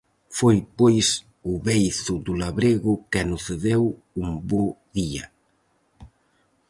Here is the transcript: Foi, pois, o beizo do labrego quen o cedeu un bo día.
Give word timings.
Foi, 0.37 0.57
pois, 0.79 1.07
o 1.51 1.53
beizo 1.67 2.15
do 2.25 2.33
labrego 2.41 2.93
quen 3.11 3.27
o 3.37 3.39
cedeu 3.47 3.83
un 4.23 4.29
bo 4.49 4.65
día. 4.95 5.25